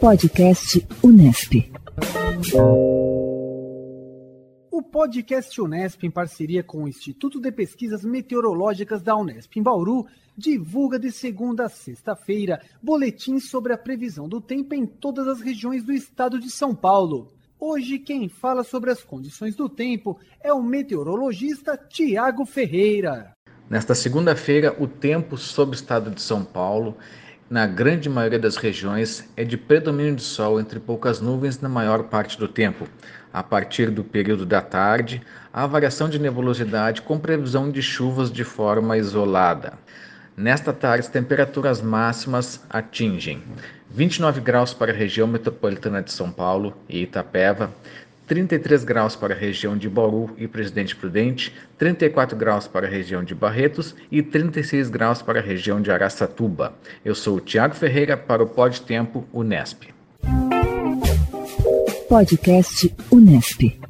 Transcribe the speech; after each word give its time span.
Podcast 0.00 0.88
Unesp. 1.02 1.70
O 4.70 4.82
podcast 4.82 5.60
Unesp, 5.60 6.04
em 6.04 6.10
parceria 6.10 6.62
com 6.62 6.84
o 6.84 6.88
Instituto 6.88 7.38
de 7.38 7.52
Pesquisas 7.52 8.02
Meteorológicas 8.02 9.02
da 9.02 9.14
Unesp 9.14 9.58
em 9.58 9.62
Bauru, 9.62 10.06
divulga 10.34 10.98
de 10.98 11.12
segunda 11.12 11.66
a 11.66 11.68
sexta-feira 11.68 12.62
boletins 12.82 13.50
sobre 13.50 13.74
a 13.74 13.78
previsão 13.78 14.26
do 14.26 14.40
tempo 14.40 14.74
em 14.74 14.86
todas 14.86 15.28
as 15.28 15.42
regiões 15.42 15.84
do 15.84 15.92
estado 15.92 16.40
de 16.40 16.50
São 16.50 16.74
Paulo. 16.74 17.30
Hoje, 17.58 17.98
quem 17.98 18.26
fala 18.26 18.64
sobre 18.64 18.90
as 18.90 19.04
condições 19.04 19.54
do 19.54 19.68
tempo 19.68 20.18
é 20.42 20.50
o 20.50 20.62
meteorologista 20.62 21.76
Tiago 21.76 22.46
Ferreira. 22.46 23.34
Nesta 23.68 23.94
segunda-feira, 23.94 24.74
o 24.82 24.88
tempo 24.88 25.36
sobre 25.36 25.76
o 25.76 25.78
estado 25.78 26.10
de 26.10 26.22
São 26.22 26.42
Paulo, 26.42 26.96
na 27.50 27.66
grande 27.66 28.08
maioria 28.08 28.38
das 28.38 28.54
regiões, 28.54 29.28
é 29.36 29.42
de 29.42 29.56
predomínio 29.56 30.14
de 30.14 30.22
sol 30.22 30.60
entre 30.60 30.78
poucas 30.78 31.20
nuvens 31.20 31.60
na 31.60 31.68
maior 31.68 32.04
parte 32.04 32.38
do 32.38 32.46
tempo. 32.46 32.86
A 33.32 33.42
partir 33.42 33.90
do 33.90 34.04
período 34.04 34.46
da 34.46 34.62
tarde, 34.62 35.20
há 35.52 35.66
variação 35.66 36.08
de 36.08 36.16
nebulosidade 36.16 37.02
com 37.02 37.18
previsão 37.18 37.68
de 37.68 37.82
chuvas 37.82 38.30
de 38.30 38.44
forma 38.44 38.96
isolada. 38.96 39.72
Nesta 40.36 40.72
tarde, 40.72 41.00
as 41.00 41.08
temperaturas 41.08 41.82
máximas 41.82 42.64
atingem 42.70 43.42
29 43.90 44.40
graus 44.40 44.72
para 44.72 44.92
a 44.92 44.94
região 44.94 45.26
metropolitana 45.26 46.00
de 46.00 46.12
São 46.12 46.30
Paulo 46.30 46.76
e 46.88 47.02
Itapeva, 47.02 47.72
33 48.30 48.84
graus 48.84 49.16
para 49.16 49.34
a 49.34 49.36
região 49.36 49.76
de 49.76 49.88
Bauru 49.88 50.30
e 50.38 50.46
Presidente 50.46 50.94
Prudente, 50.94 51.52
34 51.76 52.36
graus 52.38 52.68
para 52.68 52.86
a 52.86 52.88
região 52.88 53.24
de 53.24 53.34
Barretos 53.34 53.96
e 54.08 54.22
36 54.22 54.88
graus 54.88 55.20
para 55.20 55.40
a 55.40 55.42
região 55.42 55.82
de 55.82 55.90
Araçatuba. 55.90 56.72
Eu 57.04 57.16
sou 57.16 57.38
o 57.38 57.40
Tiago 57.40 57.74
Ferreira 57.74 58.16
para 58.16 58.40
o 58.40 58.46
Pod 58.46 58.82
Tempo 58.82 59.24
Unesp. 59.32 59.88
Podcast 62.08 62.94
Unesp. 63.10 63.80